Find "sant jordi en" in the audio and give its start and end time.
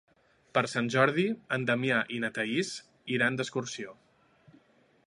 0.71-1.67